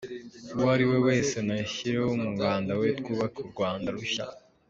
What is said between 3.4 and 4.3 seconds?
u Rwanda rushya.